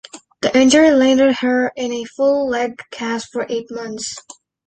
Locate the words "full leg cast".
2.05-3.31